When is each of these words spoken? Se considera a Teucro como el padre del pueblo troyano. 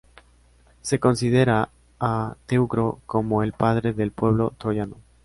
Se 0.81 0.99
considera 0.99 1.69
a 1.99 2.35
Teucro 2.47 2.99
como 3.05 3.43
el 3.43 3.53
padre 3.53 3.93
del 3.93 4.11
pueblo 4.11 4.55
troyano. 4.57 4.97